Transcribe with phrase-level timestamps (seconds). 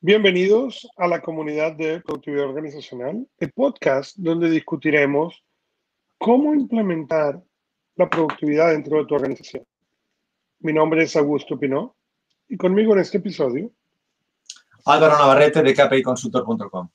[0.00, 5.42] Bienvenidos a la comunidad de productividad organizacional, el podcast donde discutiremos
[6.18, 7.42] cómo implementar
[7.96, 9.66] la productividad dentro de tu organización.
[10.60, 11.96] Mi nombre es Augusto Pinó
[12.48, 13.72] y conmigo en este episodio
[14.84, 16.88] Álvaro Navarrete de kpiconsultor.com.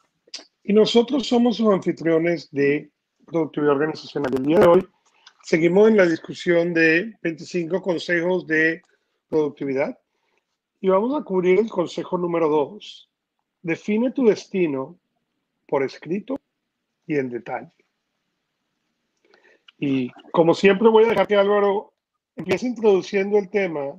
[0.63, 2.89] Y nosotros somos los anfitriones de
[3.25, 4.33] productividad organizacional.
[4.33, 4.87] El día de hoy
[5.43, 8.81] seguimos en la discusión de 25 consejos de
[9.27, 9.97] productividad
[10.83, 13.09] y vamos a cubrir el consejo número dos.
[13.61, 14.99] Define tu destino
[15.65, 16.35] por escrito
[17.07, 17.71] y en detalle.
[19.79, 21.93] Y como siempre voy a dejar que Álvaro
[22.35, 23.95] empiece introduciendo el tema.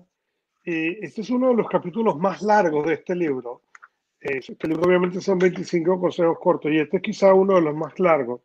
[0.62, 3.62] este es uno de los capítulos más largos de este libro.
[4.20, 7.98] Este libro obviamente son 25 consejos cortos y este es quizá uno de los más
[7.98, 8.42] largos.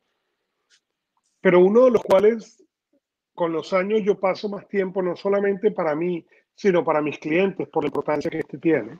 [1.42, 2.64] Pero uno de los cuales
[3.34, 6.26] con los años yo paso más tiempo no solamente para mí,
[6.56, 9.00] sino para mis clientes, por la importancia que este tiene.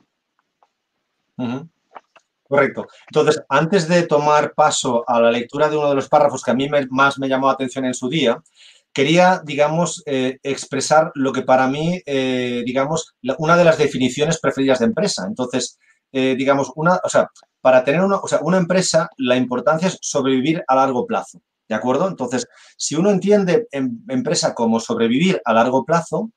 [2.50, 2.88] Correcto.
[3.06, 6.54] Entonces, antes de tomar paso a la lectura de uno de los párrafos que a
[6.54, 8.42] mí más me llamó la atención en su día,
[8.92, 14.80] quería, digamos, eh, expresar lo que para mí, eh, digamos, una de las definiciones preferidas
[14.80, 15.24] de empresa.
[15.26, 15.78] Entonces,
[16.12, 17.28] eh, digamos, una, o sea,
[17.60, 21.40] para tener una, o sea, una empresa, la importancia es sobrevivir a largo plazo.
[21.68, 22.08] ¿De acuerdo?
[22.08, 26.32] Entonces, si uno entiende en, empresa como sobrevivir a largo plazo,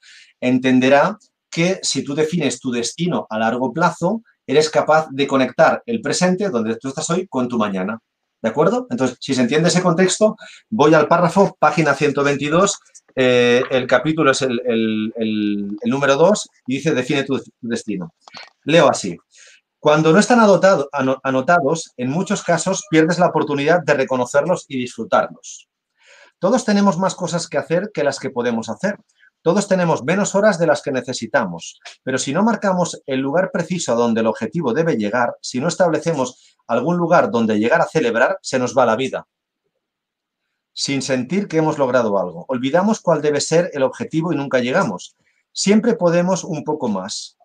[0.47, 1.17] entenderá
[1.49, 6.49] que si tú defines tu destino a largo plazo, eres capaz de conectar el presente,
[6.49, 7.99] donde tú estás hoy, con tu mañana.
[8.41, 8.87] ¿De acuerdo?
[8.89, 10.35] Entonces, si se entiende ese contexto,
[10.69, 12.77] voy al párrafo, página 122,
[13.15, 15.13] eh, el capítulo es el,
[15.85, 18.13] número 2 y dice define tu, destino.
[18.65, 19.17] Leo así.
[19.79, 25.69] Cuando no están anotados, en muchos casos pierdes la oportunidad de reconocerlos y disfrutarlos.
[26.39, 28.97] Todos tenemos más cosas que hacer que las que podemos hacer.
[29.43, 33.91] Todos tenemos menos horas de las que necesitamos, pero si no marcamos el lugar preciso
[33.91, 38.39] a donde el objetivo debe llegar, si no establecemos algún lugar donde llegar a celebrar,
[38.41, 39.27] se nos va la vida.
[40.71, 42.45] Sin sentir que hemos logrado algo.
[42.47, 45.17] Olvidamos cuál debe ser el objetivo y nunca llegamos.
[45.51, 47.37] Siempre podemos un poco más.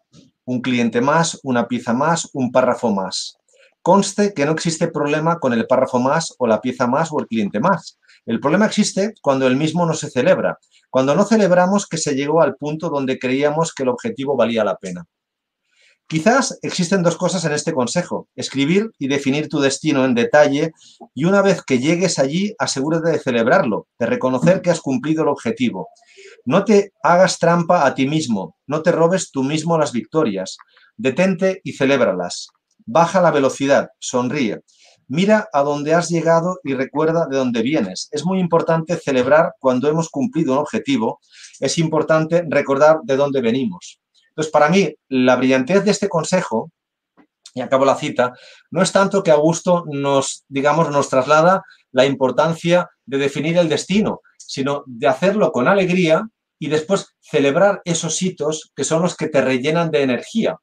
[0.45, 3.39] Un cliente más, una pieza más, un párrafo más.
[3.83, 7.27] Conste que no existe problema con el párrafo más o la pieza más o el
[7.27, 7.99] cliente más.
[8.27, 10.59] El problema existe cuando el mismo no se celebra,
[10.91, 14.77] cuando no celebramos que se llegó al punto donde creíamos que el objetivo valía la
[14.77, 15.07] pena.
[16.11, 20.73] Quizás existen dos cosas en este consejo, escribir y definir tu destino en detalle
[21.15, 25.29] y una vez que llegues allí asegúrate de celebrarlo, de reconocer que has cumplido el
[25.29, 25.89] objetivo.
[26.47, 30.57] No te hagas trampa a ti mismo, no te robes tú mismo las victorias,
[30.97, 32.49] detente y celébralas.
[32.91, 34.63] Baja la velocidad, sonríe.
[35.09, 38.09] Mira a dónde has llegado y recuerda de dónde vienes.
[38.13, 41.21] Es muy importante celebrar cuando hemos cumplido un objetivo.
[41.61, 44.01] Es importante recordar de dónde venimos.
[44.31, 46.71] Entonces, para mí, la brillantez de este consejo,
[47.53, 48.33] y acabo la cita,
[48.71, 54.23] no es tanto que Augusto nos, digamos, nos traslada la importancia de definir el destino,
[54.39, 56.27] sino de hacerlo con alegría
[56.59, 60.59] y después celebrar esos hitos que son los que te rellenan de energía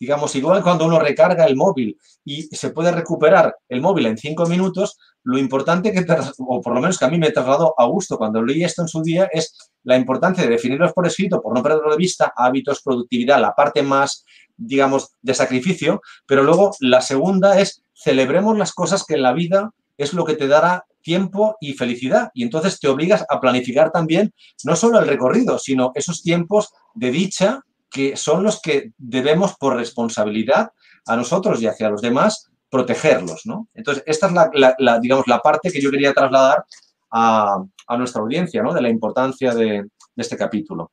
[0.00, 4.46] digamos, igual cuando uno recarga el móvil y se puede recuperar el móvil en cinco
[4.46, 6.06] minutos, lo importante que,
[6.38, 8.88] o por lo menos que a mí me trasladó a gusto cuando leí esto en
[8.88, 12.80] su día, es la importancia de definirlos por escrito, por no perderlo de vista, hábitos,
[12.82, 14.24] productividad, la parte más,
[14.56, 19.70] digamos, de sacrificio, pero luego la segunda es celebremos las cosas que en la vida
[19.98, 22.30] es lo que te dará tiempo y felicidad.
[22.32, 24.32] Y entonces te obligas a planificar también
[24.64, 29.76] no solo el recorrido, sino esos tiempos de dicha que son los que debemos por
[29.76, 30.72] responsabilidad
[31.06, 33.68] a nosotros y hacia los demás protegerlos, ¿no?
[33.74, 36.64] Entonces, esta es la, digamos, la parte que yo quería trasladar
[37.10, 37.64] a,
[37.98, 38.72] nuestra audiencia, ¿no?
[38.72, 39.86] De la importancia de,
[40.16, 40.92] este capítulo.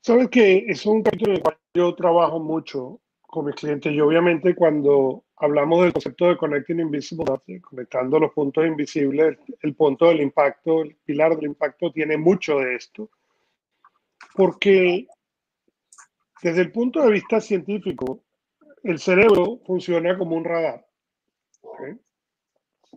[0.00, 4.00] Sabes que es un capítulo en el cual yo trabajo mucho con mis clientes y
[4.00, 10.20] obviamente cuando hablamos del concepto de Connecting Invisible, conectando los puntos invisibles, el punto del
[10.20, 13.10] impacto, el pilar del impacto tiene mucho de esto.
[14.34, 15.06] Porque
[16.42, 18.22] desde el punto de vista científico,
[18.82, 20.86] el cerebro funciona como un radar.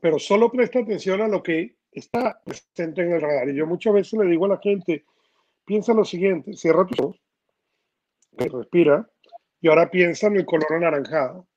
[0.01, 3.50] Pero solo presta atención a lo que está presente en el radar.
[3.50, 5.06] Y yo muchas veces le digo a la gente,
[5.66, 7.22] piensa lo siguiente, cierra tus ojos,
[8.38, 9.10] respira,
[9.60, 11.48] y ahora piensa en el color anaranjado.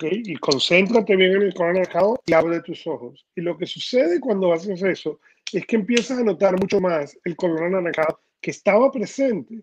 [0.00, 3.26] Y concéntrate bien en el color anaranjado y abre tus ojos.
[3.34, 5.20] Y lo que sucede cuando haces eso
[5.52, 9.62] es que empiezas a notar mucho más el color anaranjado que estaba presente,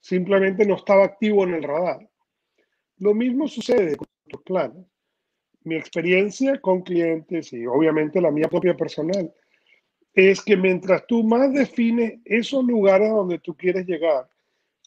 [0.00, 2.08] simplemente no estaba activo en el radar.
[2.98, 4.86] Lo mismo sucede con tus planes.
[5.64, 9.32] Mi experiencia con clientes y obviamente la mía propia personal
[10.14, 14.28] es que mientras tú más defines esos lugares donde tú quieres llegar,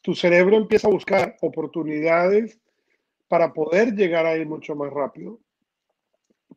[0.01, 2.59] tu cerebro empieza a buscar oportunidades
[3.27, 5.39] para poder llegar ahí mucho más rápido,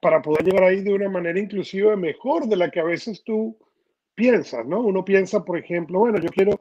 [0.01, 3.57] para poder llegar ahí de una manera inclusive mejor de la que a veces tú
[4.19, 4.81] piensas, ¿no?
[4.81, 6.61] Uno piensa, por ejemplo, bueno, yo quiero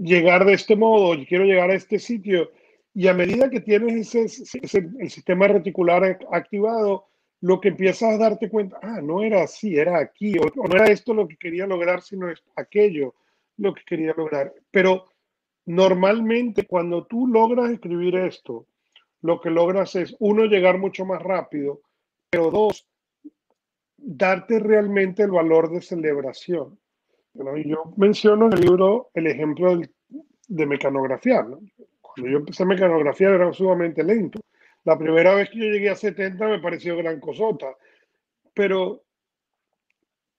[0.00, 2.50] llegar de este modo, yo quiero llegar a este sitio,
[2.92, 7.06] y a medida que tienes ese, el sistema reticular activado,
[7.40, 10.86] lo que empiezas a darte cuenta, ah, no era así, era aquí, o, no era
[10.86, 13.14] esto lo que quería lograr, sino es aquello
[13.56, 14.52] lo que quería lograr.
[14.72, 15.04] Pero
[15.66, 18.66] normalmente cuando tú logras escribir esto,
[19.22, 21.80] lo que logras es, uno, llegar mucho más rápido,
[22.28, 22.88] pero dos,
[24.04, 26.78] darte realmente el valor de celebración.
[27.64, 29.80] yo menciono en el libro el ejemplo
[30.48, 31.42] de mecanografía.
[31.42, 34.40] Cuando yo empecé a mecanografiar era sumamente lento.
[34.84, 37.74] La primera vez que yo llegué a 70 me pareció gran cosota,
[38.52, 39.02] pero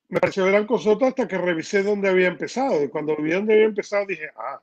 [0.10, 2.84] me pareció gran cosota hasta que revisé dónde había empezado.
[2.84, 4.62] Y cuando vi dónde había empezado dije, ah,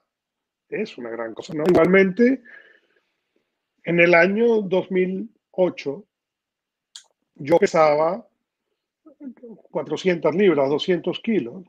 [0.68, 1.52] es una gran cosa.
[1.54, 1.64] ¿no?
[1.68, 2.40] Igualmente,
[3.82, 6.04] en el año 2008,
[7.34, 8.24] yo pesaba
[9.70, 11.64] 400 libras, 200 kilos.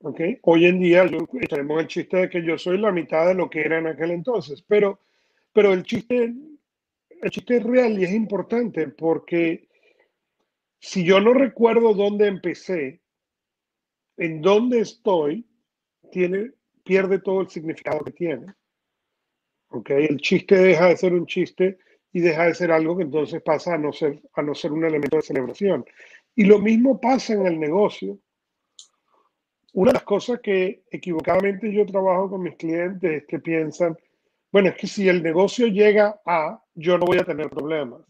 [0.00, 0.38] ¿okay?
[0.42, 1.04] Hoy en día
[1.48, 4.10] tenemos el chiste de que yo soy la mitad de lo que era en aquel
[4.10, 5.00] entonces, pero,
[5.52, 6.34] pero el chiste
[7.22, 9.68] el chiste es real y es importante porque
[10.80, 13.00] si yo no recuerdo dónde empecé,
[14.16, 15.46] en dónde estoy,
[16.10, 16.50] tiene,
[16.82, 18.52] pierde todo el significado que tiene.
[19.68, 20.06] ¿Okay?
[20.06, 21.78] El chiste deja de ser un chiste
[22.12, 24.84] y deja de ser algo que entonces pasa a no ser, a no ser un
[24.84, 25.84] elemento de celebración.
[26.34, 28.18] Y lo mismo pasa en el negocio.
[29.74, 33.96] Una de las cosas que equivocadamente yo trabajo con mis clientes es que piensan,
[34.50, 38.02] bueno, es que si el negocio llega a, yo no voy a tener problemas.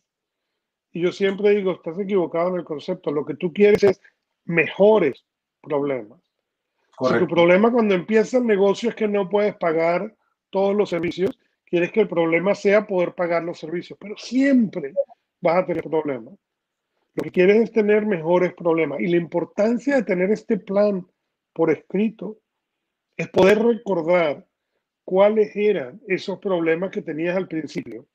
[0.92, 3.10] Y yo siempre digo, estás equivocado en el concepto.
[3.10, 4.00] Lo que tú quieres es
[4.44, 5.24] mejores
[5.60, 6.20] problemas.
[7.00, 10.14] Si tu problema cuando empieza el negocio es que no puedes pagar
[10.50, 14.92] todos los servicios, quieres que el problema sea poder pagar los servicios, pero siempre
[15.40, 16.34] vas a tener problemas.
[17.14, 19.00] Lo que quieres es tener mejores problemas.
[19.00, 21.06] Y la importancia de tener este plan
[21.52, 22.38] por escrito
[23.16, 24.46] es poder recordar
[25.04, 28.06] cuáles eran esos problemas que tenías al principio,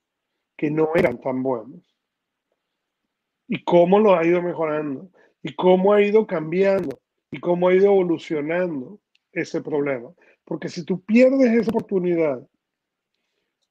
[0.55, 1.95] que no eran tan buenos,
[3.47, 5.11] y cómo lo ha ido mejorando,
[5.43, 8.99] y cómo ha ido cambiando, y cómo ha ido evolucionando
[9.31, 10.11] ese problema.
[10.43, 12.47] Porque si tú pierdes esa oportunidad,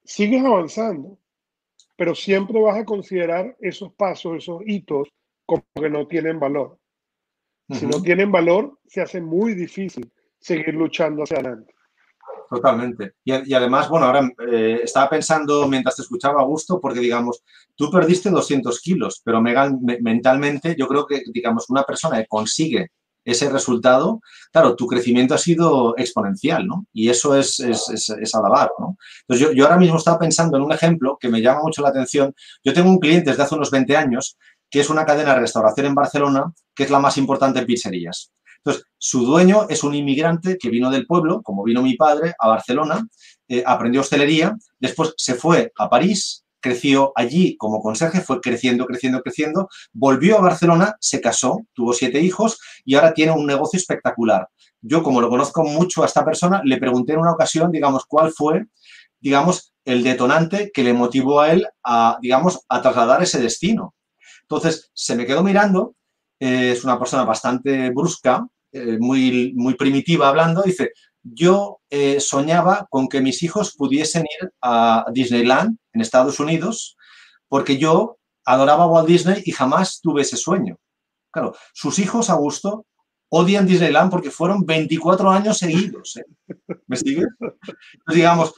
[0.04, 1.18] sigues avanzando,
[1.96, 5.08] pero siempre vas a considerar esos pasos, esos hitos,
[5.44, 6.78] como que no tienen valor.
[7.70, 11.74] Si no tienen valor, se hace muy difícil seguir luchando hacia adelante.
[12.48, 13.14] Totalmente.
[13.24, 17.42] Y, además, bueno, ahora eh, estaba pensando mientras te escuchaba a gusto, porque digamos,
[17.74, 22.90] tú perdiste 200 kilos, pero mentalmente yo creo que, digamos, una persona que consigue
[23.26, 24.20] ese resultado,
[24.52, 26.86] claro, tu crecimiento ha sido exponencial, ¿no?
[26.92, 28.96] Y eso es, es, es, alabar, ¿no?
[29.22, 31.88] Entonces, yo, yo, ahora mismo estaba pensando en un ejemplo que me llama mucho la
[31.88, 32.32] atención.
[32.64, 34.38] Yo tengo un cliente desde hace unos 20 años
[34.70, 38.32] que es una cadena de restauración en Barcelona, que es la más importante en pizzerías.
[38.58, 42.48] Entonces, su dueño es un inmigrante que vino del pueblo, como vino mi padre, a
[42.48, 43.06] Barcelona,
[43.48, 49.22] eh, aprendió hostelería, después se fue a París, creció allí como conserje, fue creciendo, creciendo,
[49.22, 54.48] creciendo, volvió a Barcelona, se casó, tuvo siete hijos y ahora tiene un negocio espectacular.
[54.80, 58.32] Yo, como lo conozco mucho a esta persona, le pregunté en una ocasión, digamos, cuál
[58.32, 58.64] fue,
[59.20, 63.94] digamos, el detonante que le motivó a él a, digamos, a trasladar ese destino.
[64.42, 65.94] Entonces, se me quedó mirando,
[66.40, 70.90] eh, es una persona bastante brusca, eh, muy, muy primitiva hablando, dice,
[71.34, 76.96] yo eh, soñaba con que mis hijos pudiesen ir a Disneyland en Estados Unidos
[77.48, 80.78] porque yo adoraba a Walt Disney y jamás tuve ese sueño.
[81.32, 82.86] Claro, sus hijos, Augusto,
[83.28, 86.16] odian Disneyland porque fueron 24 años seguidos.
[86.16, 86.24] ¿eh?
[86.86, 87.26] ¿Me sigues?
[88.08, 88.54] digamos,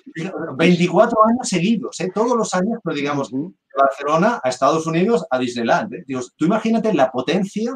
[0.57, 6.05] 24 años seguidos, todos los años, pero digamos, de Barcelona a Estados Unidos a Disneyland.
[6.07, 7.73] Digo, tú imagínate la potencia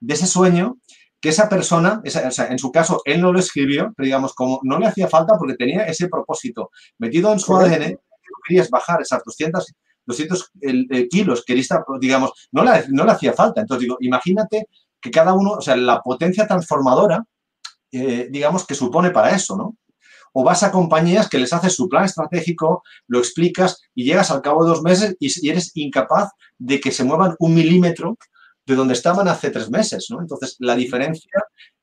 [0.00, 0.78] de ese sueño
[1.26, 4.86] que esa persona, en su caso, él no lo escribió, pero digamos, como no le
[4.86, 7.98] hacía falta porque tenía ese propósito metido en su ADN,
[8.46, 9.74] querías bajar esas 200,
[10.06, 10.52] 200
[11.10, 11.68] kilos, querías,
[12.00, 13.60] digamos, no le, no le hacía falta.
[13.60, 14.68] Entonces, digo, imagínate
[15.00, 17.24] que cada uno, o sea, la potencia transformadora,
[17.90, 19.76] eh, digamos, que supone para eso, ¿no?
[20.32, 24.42] O vas a compañías que les haces su plan estratégico, lo explicas y llegas al
[24.42, 28.16] cabo de dos meses y eres incapaz de que se muevan un milímetro
[28.66, 30.20] de donde estaban hace tres meses, ¿no?
[30.20, 31.30] Entonces, la diferencia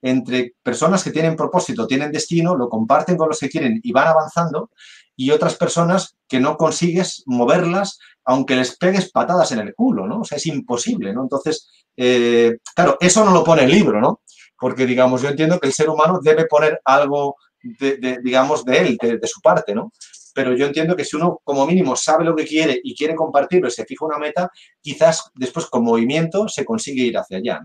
[0.01, 4.09] entre personas que tienen propósito, tienen destino, lo comparten con los que quieren y van
[4.09, 4.69] avanzando,
[5.15, 10.21] y otras personas que no consigues moverlas aunque les pegues patadas en el culo, ¿no?
[10.21, 11.23] O sea, es imposible, ¿no?
[11.23, 14.21] Entonces, eh, claro, eso no lo pone el libro, ¿no?
[14.57, 18.97] Porque, digamos, yo entiendo que el ser humano debe poner algo, de, digamos, de él,
[19.01, 19.91] de, su parte, ¿no?
[20.33, 23.67] Pero yo entiendo que si uno como mínimo sabe lo que quiere y quiere compartirlo
[23.67, 24.49] y se fija una meta,
[24.81, 27.61] quizás después con movimiento se consigue ir hacia allá.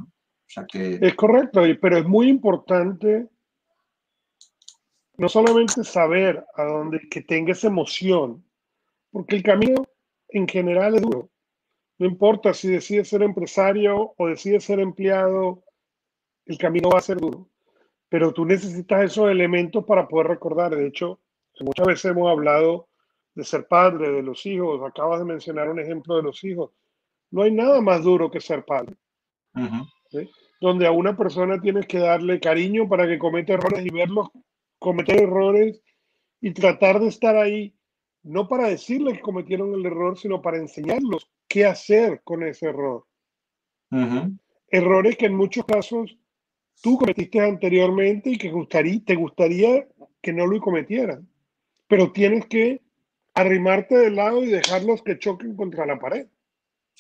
[0.72, 3.28] Es correcto, pero es muy importante
[5.18, 8.44] no solamente saber a dónde, que tenga esa emoción,
[9.10, 9.84] porque el camino
[10.28, 11.30] en general es duro.
[11.98, 15.64] No importa si decides ser empresario o decides ser empleado,
[16.46, 17.48] el camino va a ser duro.
[18.08, 20.74] Pero tú necesitas esos elementos para poder recordar.
[20.74, 21.20] De hecho,
[21.64, 22.88] muchas veces hemos hablado
[23.34, 24.80] de ser padre, de los hijos.
[24.84, 26.70] Acabas de mencionar un ejemplo de los hijos.
[27.30, 28.96] No hay nada más duro que ser padre.
[30.60, 34.28] Donde a una persona tienes que darle cariño para que cometa errores y verlos
[34.78, 35.82] cometer errores
[36.40, 37.74] y tratar de estar ahí,
[38.22, 43.04] no para decirles que cometieron el error, sino para enseñarlos qué hacer con ese error.
[44.70, 46.16] Errores que en muchos casos
[46.82, 49.88] tú cometiste anteriormente y que gustaría, te gustaría
[50.20, 51.27] que no lo cometieran.
[51.88, 52.80] Pero tienes que
[53.34, 56.26] arrimarte del lado y dejarlos que choquen contra la pared.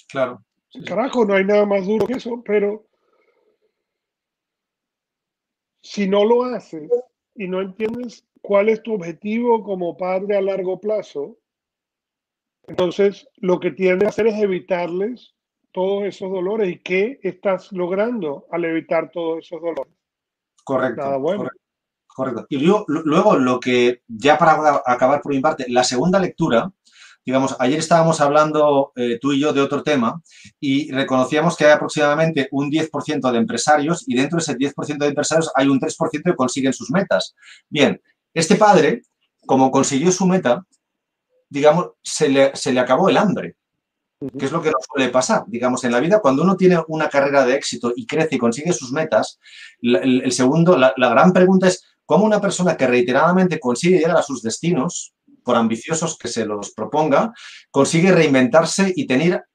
[0.08, 0.42] Claro.
[0.86, 2.86] Carajo, no hay nada más duro que eso, pero
[5.82, 6.90] si no lo haces
[7.34, 11.38] y no entiendes cuál es tu objetivo como padre a largo plazo,
[12.66, 15.34] entonces lo que tienes que hacer es evitarles
[15.72, 19.94] todos esos dolores y qué estás logrando al evitar todos esos dolores.
[20.64, 21.02] Correcto.
[21.02, 21.50] Correcto.
[22.48, 26.70] Y luego, luego, lo que, ya para acabar por mi parte, la segunda lectura,
[27.24, 30.22] digamos, ayer estábamos hablando eh, tú y yo de otro tema
[30.58, 35.06] y reconocíamos que hay aproximadamente un 10% de empresarios y dentro de ese 10% de
[35.06, 37.34] empresarios hay un 3% que consiguen sus metas.
[37.68, 38.00] Bien,
[38.32, 39.02] este padre,
[39.46, 40.64] como consiguió su meta,
[41.48, 43.56] digamos, se le, se le acabó el hambre
[44.36, 47.08] que es lo que nos suele pasar, digamos, en la vida, cuando uno tiene una
[47.08, 49.38] carrera de éxito y crece y consigue sus metas,
[49.80, 54.40] el, segundo, la, gran pregunta es cómo una persona que reiteradamente consigue llegar a sus
[54.40, 55.12] destinos,
[55.44, 57.34] por ambiciosos que se los proponga,
[57.70, 59.06] consigue reinventarse y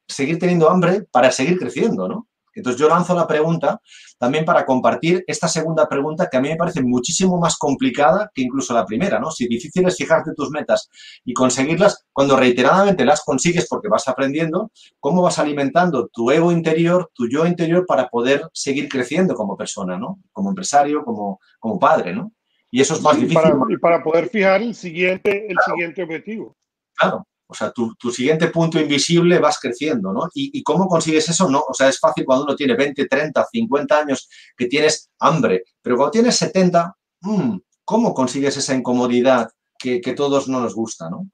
[0.07, 2.27] seguir teniendo hambre para seguir creciendo, ¿no?
[2.53, 3.81] Entonces yo lanzo la pregunta
[4.19, 8.43] también para compartir esta segunda pregunta que a mí me parece muchísimo más complicada que
[8.43, 9.31] incluso la primera, ¿no?
[9.31, 10.91] Si difícil es fijarte tus metas
[11.25, 17.09] y conseguirlas, cuando reiteradamente las consigues porque vas aprendiendo, ¿cómo vas alimentando tu ego interior,
[17.15, 20.19] tu yo interior para poder seguir creciendo como persona, ¿no?
[20.31, 22.31] Como empresario, como, como padre, ¿no?
[22.73, 23.39] Y eso es más difícil.
[23.69, 26.57] y para poder fijar el siguiente, el siguiente objetivo.
[26.95, 30.27] Claro, o sea, tu, siguiente punto invisible vas creciendo, ¿no?
[30.33, 31.47] ¿Y, cómo consigues eso?
[31.47, 34.27] No, o sea, es fácil cuando uno tiene 20, 30, 50 años
[34.57, 40.47] que tienes hambre, pero cuando tienes 70, mm, ¿cómo consigues esa incomodidad que, que, todos
[40.47, 41.29] no nos gusta, ¿no?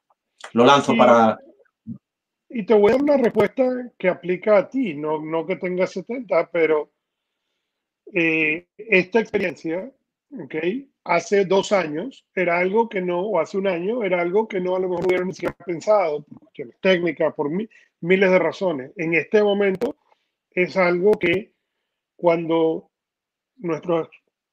[0.52, 1.40] Lo lanzo para...
[2.50, 3.64] Y te voy a dar una respuesta
[3.98, 6.92] que aplica a ti, no, no que tengas 70, pero
[8.14, 9.90] eh, esta experiencia,
[10.38, 10.56] ¿ok?
[11.10, 14.76] Hace dos años era algo que no, o hace un año era algo que no
[14.76, 18.92] a lo mejor hubiera ni siquiera pensado, por cuestiones técnicas, por miles de razones.
[18.96, 19.98] En este momento
[20.52, 21.52] es algo que
[22.16, 22.92] cuando
[23.58, 24.08] nuestros,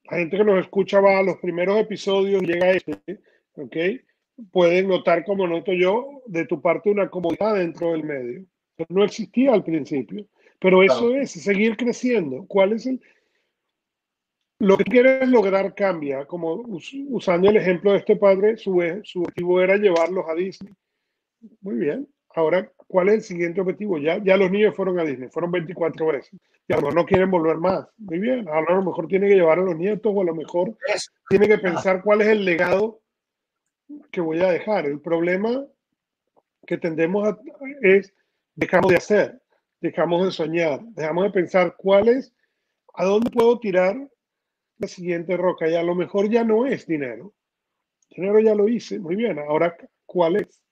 [0.04, 3.20] la gente que nos escucha va a los primeros episodios llega a este,
[3.56, 3.76] ¿ok?
[4.50, 8.46] Pueden notar, como noto yo, de tu parte una comodidad dentro del medio.
[8.88, 10.26] No existía al principio,
[10.58, 12.46] pero eso es seguir creciendo.
[12.46, 12.98] ¿Cuál es el,
[14.58, 16.64] lo que quieres lograr cambia, como
[17.08, 20.72] usando el ejemplo de este padre, su, su objetivo era llevarlos a Disney.
[21.60, 22.08] Muy bien.
[22.34, 23.98] Ahora, ¿cuál es el siguiente objetivo?
[23.98, 26.38] Ya, ya los niños fueron a Disney, fueron 24 veces.
[26.68, 27.86] Y a lo mejor no quieren volver más.
[27.98, 28.48] Muy bien.
[28.48, 30.76] Ahora a lo mejor tiene que llevar a los nietos o a lo mejor
[31.28, 33.00] tiene que pensar cuál es el legado
[34.10, 34.86] que voy a dejar.
[34.86, 35.66] El problema
[36.66, 37.38] que tendemos a,
[37.82, 38.12] es
[38.54, 39.40] dejamos de hacer,
[39.80, 42.34] dejamos de soñar, dejamos de pensar cuál es,
[42.94, 43.96] a dónde puedo tirar
[44.78, 47.35] la siguiente roca y a lo mejor ya no es dinero.
[48.11, 49.38] Dinero ya lo hice, muy bien.
[49.38, 50.62] Ahora, ¿cuál es?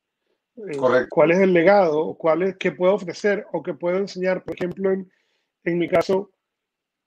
[0.56, 0.76] Eh,
[1.10, 2.14] ¿Cuál es el legado?
[2.14, 4.44] ¿Cuál es que puedo ofrecer o que puedo enseñar?
[4.44, 5.10] Por ejemplo, en,
[5.64, 6.30] en mi caso,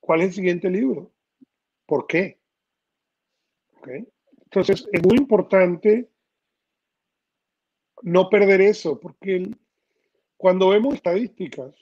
[0.00, 1.12] ¿cuál es el siguiente libro?
[1.86, 2.38] ¿Por qué?
[4.44, 6.10] Entonces, es muy importante
[8.02, 9.50] no perder eso, porque
[10.36, 11.74] cuando vemos estadísticas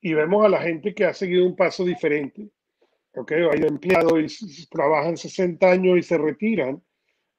[0.00, 2.50] y vemos a la gente que ha seguido un paso diferente,
[3.14, 3.32] ¿ok?
[3.52, 6.82] Hay empleados y trabajan 60 años y se retiran.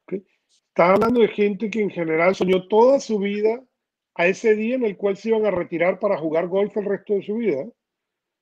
[0.04, 0.26] ¿okay?
[0.68, 3.64] Está hablando de gente que en general soñó toda su vida
[4.16, 7.14] a ese día en el cual se iban a retirar para jugar golf el resto
[7.14, 7.66] de su vida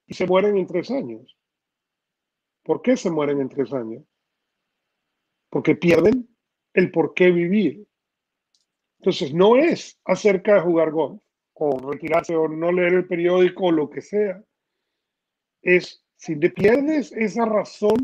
[0.08, 1.38] y se mueren en tres años.
[2.64, 4.04] ¿Por qué se mueren en tres años?
[5.50, 6.28] Porque pierden
[6.74, 7.88] el por qué vivir.
[9.00, 11.22] Entonces, no es acerca de jugar golf
[11.54, 14.44] o retirarse o no leer el periódico o lo que sea.
[15.62, 17.98] Es si te pierdes esa razón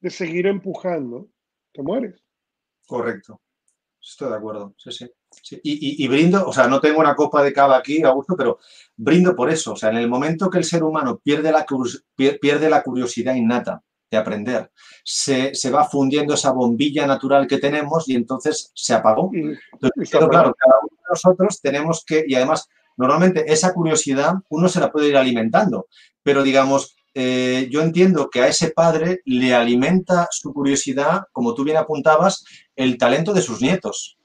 [0.00, 1.28] de seguir empujando,
[1.72, 2.20] te mueres.
[2.86, 3.40] Correcto.
[4.02, 5.08] Estoy de acuerdo, sí, sí.
[5.62, 8.58] Y, brindo, o sea, no tengo una copa de cava aquí, Augusto, pero
[8.96, 9.72] brindo por eso.
[9.72, 11.64] O sea, en el momento que el ser humano pierde la,
[12.16, 14.70] pierde la curiosidad innata de aprender,
[15.04, 19.30] se, va fundiendo esa bombilla natural que tenemos y entonces se apagó.
[19.32, 24.80] Entonces, claro, cada uno de nosotros tenemos que, y además, normalmente esa curiosidad uno se
[24.80, 25.86] la puede ir alimentando,
[26.22, 31.64] pero digamos, eh, yo entiendo que a ese padre le alimenta su curiosidad, como tú
[31.64, 34.18] bien apuntabas, el talento de sus nietos,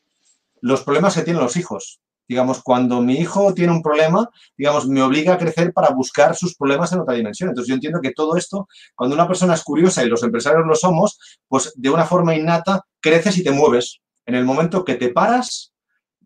[0.61, 1.99] los problemas que tienen los hijos.
[2.29, 6.55] Digamos, cuando mi hijo tiene un problema, digamos, me obliga a crecer para buscar sus
[6.55, 7.49] problemas en otra dimensión.
[7.49, 10.75] Entonces, yo entiendo que todo esto, cuando una persona es curiosa y los empresarios lo
[10.75, 14.01] somos, pues de una forma innata creces y te mueves.
[14.25, 15.73] En el momento que te paras,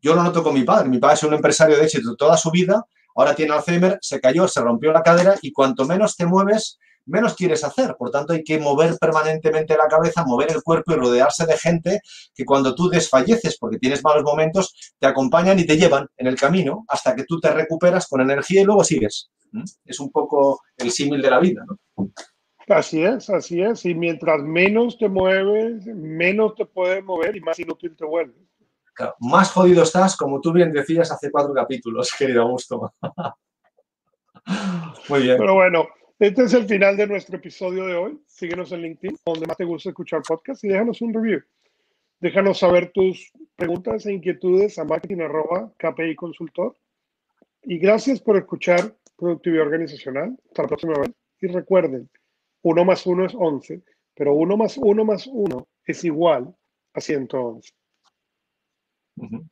[0.02, 0.90] yo lo noto con mi padre.
[0.90, 2.84] Mi padre es un empresario de éxito toda su vida
[3.16, 7.36] ahora tiene Alzheimer, se cayó, se rompió la cadera y cuanto menos te mueves, menos
[7.36, 7.96] quieres hacer.
[7.98, 12.02] Por tanto, hay que mover permanentemente la cabeza, mover el cuerpo y rodearse de gente
[12.34, 16.36] que cuando tú desfalleces porque tienes malos momentos, te acompañan y te llevan en el
[16.36, 19.30] camino hasta que tú te recuperas con energía y luego sigues.
[19.86, 21.66] Es un poco el símil de la vida.
[22.68, 23.86] Así es, así es.
[23.86, 28.51] Y mientras menos te mueves, menos te puedes mover y más inútil te vuelves
[29.20, 32.94] más jodido estás, como tú bien decías hace cuatro capítulos, querido Augusto.
[35.10, 35.38] Muy bien.
[35.38, 35.88] Pero bueno,
[36.20, 38.22] este es el final de nuestro episodio de hoy.
[38.28, 41.42] Síguenos en LinkedIn, donde más te gusta escuchar podcast y déjanos un review.
[42.20, 46.76] Déjanos saber tus preguntas e inquietudes a marketing.kpi consultor.
[47.64, 50.38] Y gracias por escuchar Productividad Organizacional.
[50.48, 51.12] Hasta la próxima vez.
[51.42, 52.10] Y recuerden,
[52.62, 53.82] uno más uno es 11,
[54.16, 56.56] pero uno más uno más uno es igual
[56.94, 57.74] a 111.
[59.20, 59.51] Mm-hmm.